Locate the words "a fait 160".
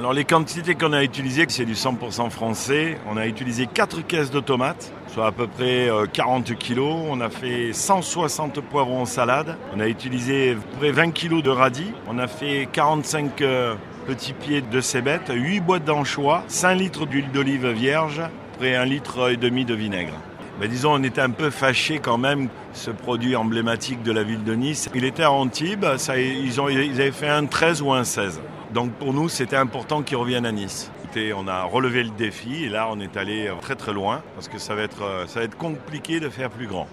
7.20-8.62